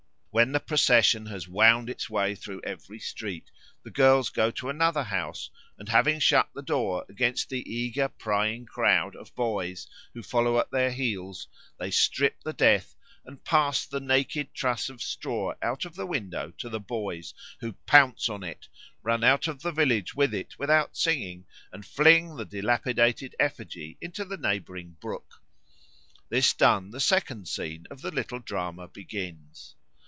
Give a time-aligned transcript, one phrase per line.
[0.33, 3.51] When the procession has wound its way through every street,
[3.83, 8.65] the girls go to another house, and having shut the door against the eager prying
[8.65, 12.95] crowd of boys who follow at their heels, they strip the Death
[13.25, 17.73] and pass the naked truss of straw out of the window to the boys, who
[17.85, 18.69] pounce on it,
[19.03, 24.23] run out of the village with it without singing, and fling the dilapidated effigy into
[24.23, 25.43] the neighbouring brook.
[26.29, 29.75] This done, the second scene of the little drama begins.